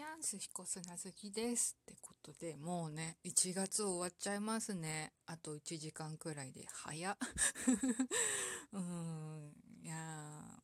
[0.00, 5.12] にゃんすひこすなずきですってことでもうね1月終わっちゃいますね。
[5.26, 7.18] あと1時間くらいで早
[8.72, 9.52] うん
[9.84, 10.62] いや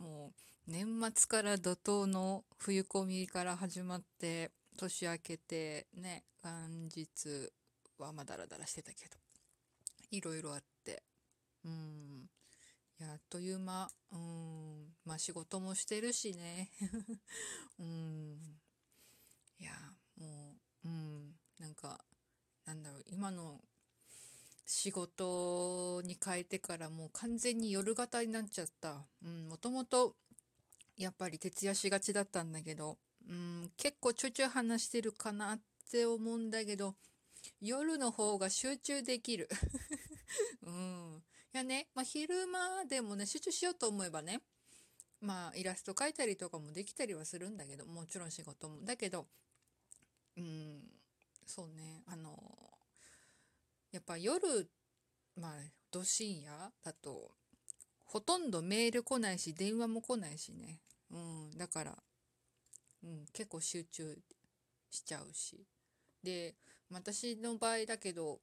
[0.00, 7.52] もう年末から怒涛の冬込みから始まって年明けてね元日
[7.96, 9.16] はまあダラダラしてたけど
[10.10, 11.04] いろいろあって
[11.64, 12.28] うん。
[12.98, 16.70] やあっという間うんまあ仕事もしてるしね。
[17.78, 18.60] うん。
[19.58, 19.72] いや
[20.16, 21.34] もううん。
[21.58, 22.04] なんか
[22.66, 23.60] なんだろう今の
[24.66, 29.06] 仕事に変えてからもう完全に夜型になっちゃった。
[29.24, 30.14] うんもともと
[30.96, 35.60] やっぱり徹夜しがちだったんだけどうん結構ちょいちょい話してるかなっ
[35.90, 36.96] て思うんだけど
[37.60, 39.48] 夜の方が集中できる。
[40.62, 41.17] うん。
[41.52, 44.40] やね、まあ、昼間でもね集中しようと思えばね
[45.20, 48.84] まあイラスト描いたりとかもできたりはするんだけどもちろん仕事も。
[48.84, 49.26] だけど
[50.36, 50.80] うん
[51.46, 52.38] そうねあの
[53.90, 54.68] やっぱ夜
[55.36, 55.52] まあ
[55.90, 56.52] ど深夜
[56.84, 57.32] だと
[58.04, 60.80] ほとんどメール来ないし電話も来ないしね。
[61.10, 61.98] うんだから、
[63.02, 64.18] うん、結構集中
[64.90, 65.66] しちゃうし。
[66.22, 66.54] で
[66.90, 68.40] 私の場合だけど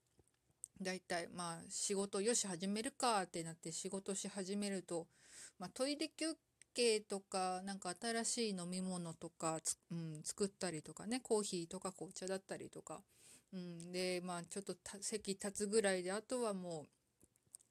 [0.82, 5.08] だいたいまあ仕事よし始めるかってなって仕事し始めると、
[5.60, 6.36] まあ、トイレ休
[6.74, 9.60] 憩とかなんか新しい飲み物とか
[9.92, 13.02] うん、作ったりとかねコーヒーとか紅茶だったりとか、
[13.54, 16.86] うん、でまあちょっと席立つぐらいであとはも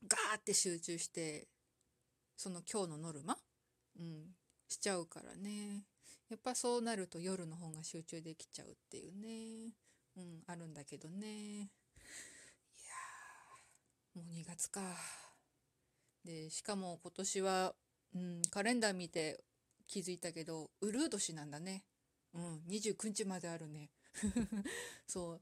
[0.03, 1.47] うガーって集中して
[2.37, 3.37] その今日のノルマ、
[3.99, 4.35] うん、
[4.69, 5.85] しちゃうからね。
[6.31, 9.73] やっぱそうなると夜の方が集中できちゃうっていうね、
[10.17, 11.69] うん、あるんだけどね。
[14.15, 14.81] もう2月か。
[16.25, 17.75] で、しかも今年は、
[18.15, 19.43] うん、カレンダー見て
[19.87, 21.85] 気づいたけど、ウルー年なんだね。
[22.33, 23.91] うん、29日まであるね。
[25.07, 25.41] そう。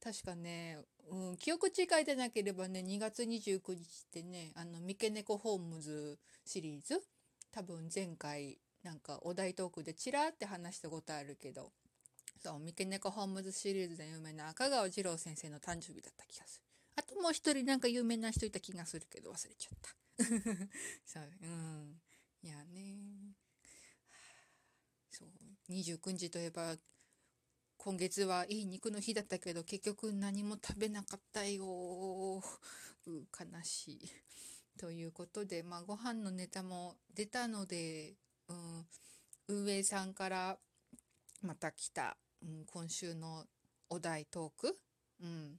[0.00, 7.02] 確かね、うん、記憶違いでなければね、2月29日ってね、あの、三毛猫ホームズシリーズ、
[7.50, 11.72] 多分前回、なんかお題トークでチラって話したことあるけど、
[12.42, 16.65] そう、三毛猫ホームズシリーズで有名な赤川次郎先生の誕生日だった気がする。
[16.96, 19.90] あともう一人なんか有名な人いた気がするけど忘れちゃった。
[21.04, 22.00] そう、うん。
[22.42, 23.34] いやね。
[25.10, 25.28] そう、
[25.70, 26.76] 29日といえば、
[27.76, 32.42] 今月はいい肉の日だったけど、結局何も食べなかったよ。
[33.06, 34.10] う悲しい。
[34.78, 38.14] ということで、まあ、ご飯のネタも出たので、
[38.48, 38.86] うん、
[39.48, 40.58] 運営さんから
[41.42, 43.46] また来た、うん、今週の
[43.88, 44.78] お題トーク、
[45.20, 45.58] うん、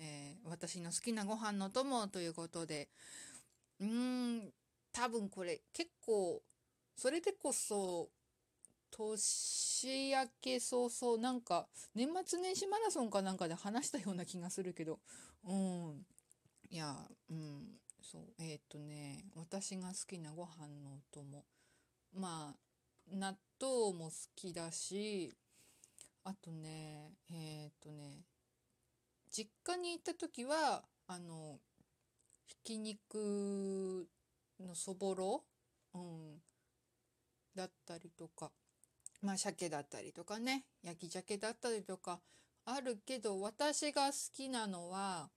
[0.00, 2.88] えー、私の好きなご飯の友ということで、
[3.80, 4.52] うーん、
[4.92, 6.42] 多分これ結構、
[6.96, 8.08] それでこそ、
[8.90, 14.98] 年明け早々、なんか、年末年始マラソンかなんかで話したような気がするけど、
[15.44, 16.06] うん。
[16.70, 16.96] いや、
[17.30, 21.44] うん、そう、えー、っとね、私が好きなご飯のお供。
[22.12, 22.56] まあ、
[23.12, 25.34] 納豆も好きだし、
[26.24, 28.24] あとね、えー、っとね、
[29.30, 31.58] 実家に行った時はあの
[32.46, 34.06] ひき肉
[34.60, 35.44] のそぼろ、
[35.94, 36.42] うん、
[37.54, 38.50] だったりとか
[39.22, 42.20] まあ鮭だったりとかね焼き鮭だったりとか
[42.64, 45.28] あるけど私が好きなのは、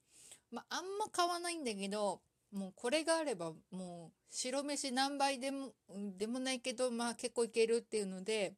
[0.52, 2.22] まあ、あんま買わないんだけど
[2.52, 5.72] もうこれがあればもう白飯何杯でも
[6.18, 8.54] でもないけどまあ結構いけるっていうので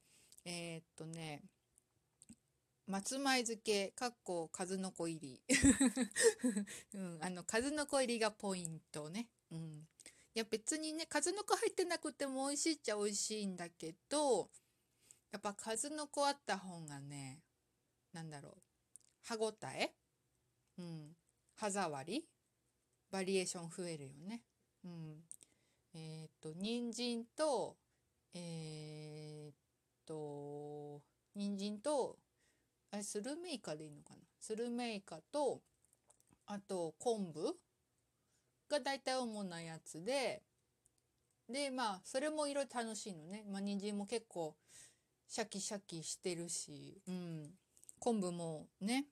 [0.45, 1.41] えー、っとね
[2.87, 5.41] 松前漬け、かっこ数の子入り。
[6.93, 9.27] うん、あの、数の子入りがポイントね。
[9.49, 9.87] うん。
[10.35, 14.51] いや、別にね、数の子入ってなくても美味しいっちゃ美味しいんだけど、
[15.31, 17.41] やっぱ数の子あった方がね、
[18.13, 18.61] なんだろう、
[19.23, 19.95] 歯ごたえ？
[20.77, 21.17] うん。
[21.55, 22.27] 歯触り？
[23.09, 24.43] バリエーション増えるよね。
[24.83, 25.23] うん。
[25.93, 27.77] えっ、と、人参と、
[28.33, 29.55] えっ、
[30.05, 31.01] と、
[31.33, 32.19] 人参と
[32.95, 34.21] あれスルメイカでいいのかな？
[34.39, 35.59] スルメイカと
[36.47, 37.57] あと昆布？
[38.69, 40.41] が大体主なやつで
[41.49, 43.43] でまあそれも色々楽しいのね。
[43.51, 44.55] まあ人参も結構
[45.27, 47.49] シャキシャキしてるし、うん、
[47.99, 49.05] 昆布もね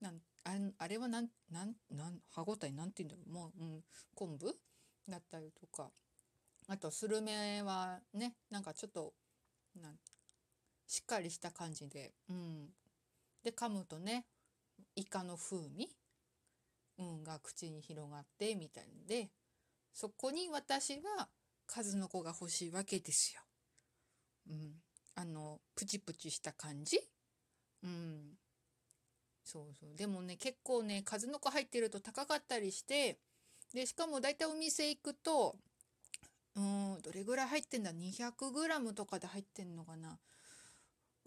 [0.00, 0.14] なん
[0.44, 3.34] ああれはなんなんなん歯ごたえなんて言うんだろう？
[3.34, 4.46] もう、うん、昆布？
[5.10, 5.90] だったりとか。
[6.68, 9.12] あとスルメはねなんかちょっと
[9.82, 9.92] なん
[10.86, 12.68] しっかりした感じで、うん、
[13.44, 14.26] で噛むとね
[14.96, 15.88] イカの風味、
[16.98, 19.30] うん、が口に広がってみたいんで
[19.92, 21.28] そこに私は
[21.66, 23.42] 数の子が欲しいわけですよ。
[24.50, 24.72] うん、
[25.14, 27.00] あのプチプチした感じ。
[27.82, 28.38] うん。
[29.44, 29.96] そうそう。
[29.96, 33.18] でもね結構ね数の子入ってると高かったりして
[33.74, 35.56] でしかも大体お店行くと
[36.56, 40.18] うんどれぐらい入ってんだ？200g とかで入ってんのかな？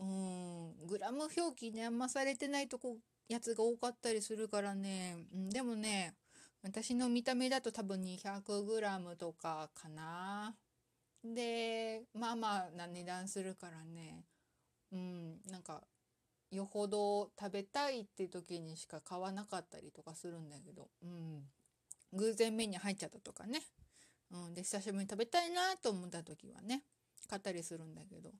[0.01, 0.87] うん。
[0.87, 2.97] グラム表記ねあんまされてないとこ
[3.29, 6.15] やつが多かったりするからね、うん、でもね
[6.63, 10.55] 私の見た目だと多分 200g とかかな。
[11.23, 14.25] でまあまあな値段するからね。
[14.91, 15.39] うん。
[15.49, 15.83] なんか
[16.51, 21.43] よほど食べたいって時にしか買わなかったりとかするんだけど、うん、
[22.13, 23.61] 偶然目に入っちゃったとかね、
[24.31, 26.83] うん、で久しぶりに食べたいなと思った時はね
[27.29, 28.31] 買ったりするんだけど。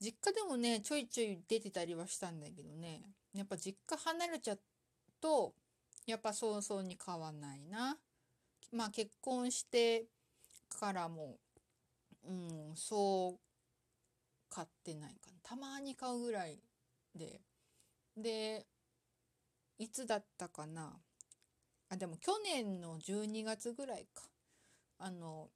[0.00, 3.02] 実家でもねちょいちょい出てたりはしたんだけどね。
[3.32, 4.60] やっぱ実家離れちゃう
[5.20, 5.54] と
[6.06, 7.96] やっぱ早々に買わないな。
[8.72, 10.04] まあ結婚して
[10.68, 11.36] からも
[12.26, 13.38] うんそう
[14.50, 15.38] 買ってないかな。
[15.42, 16.58] たまに買うぐらい
[17.14, 17.40] で。
[18.16, 18.64] で
[19.76, 20.92] いつだったかな。
[21.90, 24.22] あでも去年の12月ぐらいか。
[24.98, 25.48] あの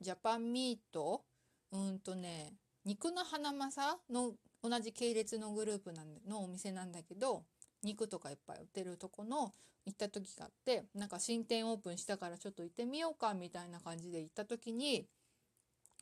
[0.00, 1.24] ジャパンミート？
[1.72, 2.52] うんとね
[2.84, 4.32] 肉のハナマサの
[4.62, 7.44] 同じ系列のグループなんのお店なんだけど
[7.82, 9.52] 肉とかいっぱい売ってるとこの
[9.84, 15.06] 行った時があってなんか新店オープンしたからちょっと行ってみようかみたいな感じで行った時に、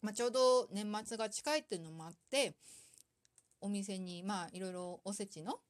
[0.02, 2.54] まあ、ちょうど年末が近いっていうのもあって
[3.60, 5.60] お店にまあいろいろおせちの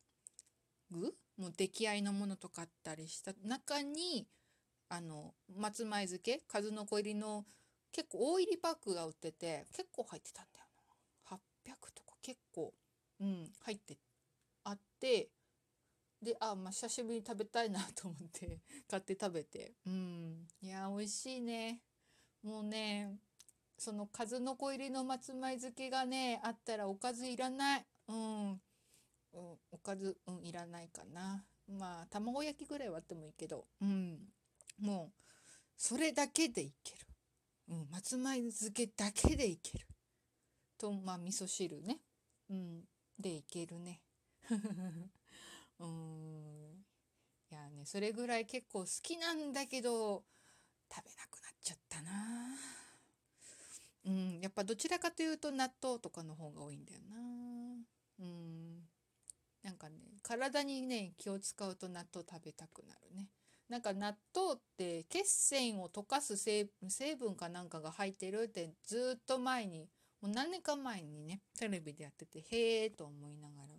[0.90, 4.26] 具もう出来合いのものとかあったりした中に
[4.88, 7.44] あの松前漬け数の子入りの
[7.92, 10.59] 結構大入りパックが売ってて結構入ってたんだよ。
[11.64, 12.72] とか結構
[13.20, 13.98] うん入って
[14.64, 15.30] あって
[16.22, 19.74] であまあ久しぶりに食べたいなと思って 買って食べて。
[19.86, 20.46] うん。
[20.60, 21.80] いや美味しいね。
[22.42, 23.18] もうね
[23.78, 27.86] その数の子入りの松前漬けがねあったらおかずいらない。
[28.08, 28.60] うん、うん、
[29.70, 31.46] おかず、うん、いらないかな。
[31.66, 33.66] まあ卵焼きぐらいはあってもいいけど。
[33.80, 34.30] うん。
[34.78, 35.22] もう
[35.76, 37.06] それだけでいける、
[37.68, 39.86] うん、松前漬けだけでいける。
[40.80, 41.98] とまあ味噌汁ね。
[42.48, 42.84] うん。
[43.18, 44.00] でいけるね。
[45.78, 46.84] うん。
[47.50, 50.24] いやねそれぐらい結構好きなんだけど
[50.90, 52.56] 食べなくなっちゃったな。
[54.06, 54.40] うん。
[54.40, 57.16] やっぱどちらかというと納豆とかの方が多いんだよな。
[58.20, 58.88] うん。
[59.62, 63.28] なんかね体にね気を使うと納豆食べたくなるね。
[63.68, 66.66] なんか納豆って血栓を溶かす成
[67.16, 69.88] 分かなんかが入ってるってずっと前に
[70.20, 73.74] もう何年か前にねテレビでやっててへえと思いながら。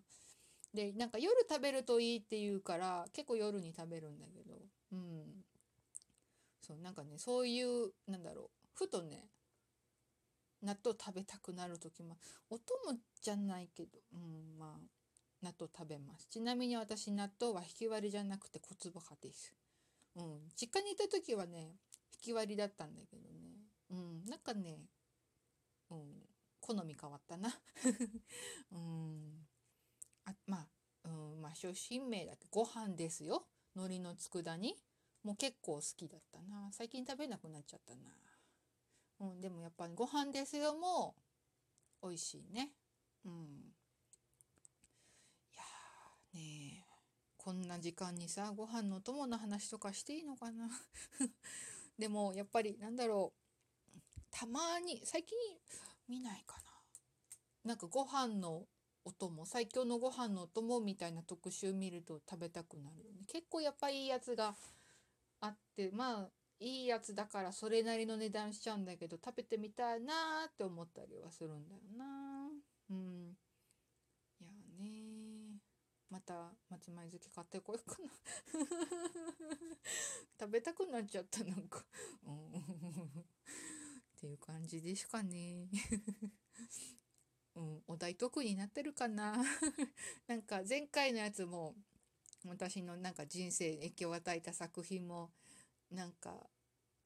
[0.74, 4.56] でなんか夜食べるといいって言うから結構夜に食べるんだけど。
[4.94, 5.46] うん。
[6.62, 8.50] そうなんかねそういうなんだろう。
[8.74, 9.28] ふとね
[10.64, 12.18] 納豆食べたくなる時も
[12.50, 14.80] お供じゃないけどうんまあ
[15.42, 16.28] 納豆食べます。
[16.30, 19.54] ちなみに私納豆は引き割りじゃなくて小粒派です。
[20.16, 20.40] うん。
[20.56, 21.76] 実家にいた時はね
[22.14, 23.58] 引き割りだったんだけどね。
[23.90, 24.24] うん。
[24.30, 24.80] なんかね
[25.90, 26.31] うん。
[26.62, 27.50] 好み変わったな。
[28.72, 29.48] うん。
[30.26, 30.70] あまあ、
[31.04, 33.48] うんまあ、初心名だけご飯ですよ。
[33.76, 34.76] 海苔の佃煮。
[35.24, 36.72] もう結構好きだったな。
[36.72, 38.02] 最近食べなくなっちゃったな、
[39.20, 40.76] うん、でもやっぱりご飯ですよ。
[40.76, 41.16] も
[42.02, 42.72] 美味しいね。
[43.26, 43.76] うん。
[45.54, 45.64] いや
[46.34, 46.92] ねえ
[47.38, 50.70] こんな時間にさご飯のお供の話とかしていいのかな。
[51.98, 53.42] でもやっぱりなんだろう。
[54.32, 55.38] たまに最近
[56.12, 57.72] 見ないかな。
[57.72, 58.64] なんかご飯の
[59.06, 63.22] お供最強のご飯のお供みたいな特集見ると食べたくなるよね。
[63.32, 64.54] 結構やっぱいいやつが
[65.40, 70.14] あってまあいいやつだからそれなりの値段しちゃうんだけど食べてみたいな
[70.48, 72.06] って思ったりはするんだよな。
[72.90, 73.38] うん。
[74.42, 74.52] いや
[74.84, 75.62] ね。
[76.10, 78.10] また松前漬け買ってこようかな。
[80.38, 81.86] 食べたくなっちゃったなんか。
[82.28, 82.52] うん。
[84.22, 85.68] っていう感じですかね
[87.56, 89.36] うん、お題得になってるかな
[90.28, 91.76] なんか前回のやつも
[92.46, 95.32] 私のなんか人生に影響を与えた作品も
[95.90, 96.48] なんか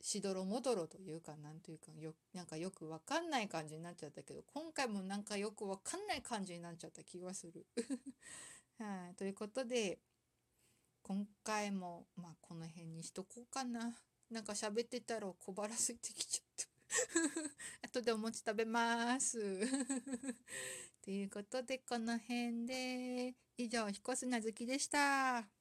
[0.02, 7.66] しどろもどろというかなんというかよなんかよくわかんない感じになっちゃったけど今回もなんかよくわかんない感じになっちゃった気がする。
[8.78, 10.00] はい、ということで
[11.02, 13.98] 今回もまあこの辺にしとこうかな。
[14.30, 16.45] なんか喋ってたら小腹空いてきちゃった。
[17.82, 19.40] 後でお餅食べます。
[21.04, 25.55] ということで、この辺で、以上、彦砂好きでした。